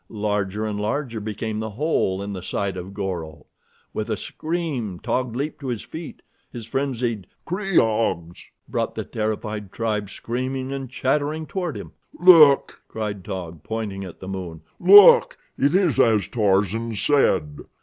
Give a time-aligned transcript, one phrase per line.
[0.09, 3.45] Larger and larger became the hole in the side of Goro.
[3.93, 6.23] With a scream, Taug leaped to his feet.
[6.51, 11.91] His frenzied "Kreeg ahs!" brought the terrified tribe screaming and chattering toward him.
[12.19, 14.61] "Look!" cried Taug, pointing at the moon.
[14.79, 15.37] "Look!
[15.55, 17.59] It is as Tarzan said.